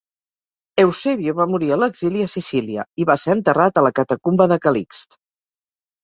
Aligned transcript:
Eusebio 0.83 1.33
va 1.39 1.45
morir 1.55 1.67
a 1.73 1.75
l'exili 1.81 2.23
a 2.27 2.31
Sicília 2.31 2.85
i 3.03 3.07
va 3.09 3.15
ser 3.25 3.35
enterrat 3.39 3.77
a 3.77 3.83
la 3.89 3.91
catacumba 4.01 4.49
de 4.53 4.57
Calixt. 4.65 5.15